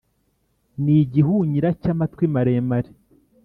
[0.83, 2.89] n igihunyira cy amatwi maremare